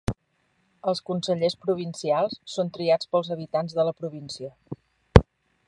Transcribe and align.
Els 0.91 1.01
consellers 1.09 1.55
provincials 1.65 2.35
són 2.55 2.73
triats 2.79 3.11
pels 3.13 3.29
habitants 3.37 3.77
de 3.81 3.87
la 3.91 3.95
província. 4.01 4.53